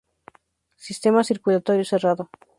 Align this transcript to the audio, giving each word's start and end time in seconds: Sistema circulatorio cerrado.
Sistema 0.85 1.23
circulatorio 1.23 1.85
cerrado. 1.91 2.23